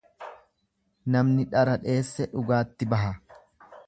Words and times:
Namni 1.15 1.45
dhara 1.51 1.75
dheesse 1.83 2.27
dhugaatti 2.31 2.89
baha. 2.95 3.13